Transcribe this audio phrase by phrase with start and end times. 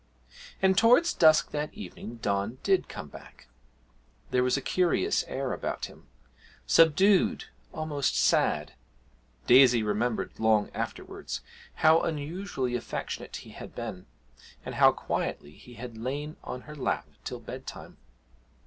[0.63, 3.49] And towards dusk that evening Don did come back.
[4.31, 6.07] There was a curious air about him
[6.65, 8.73] subdued, almost sad;
[9.45, 11.41] Daisy remembered long afterwards
[11.75, 14.07] how unusually affectionate he had been,
[14.65, 17.97] and how quietly he had lain on her lap till bedtime.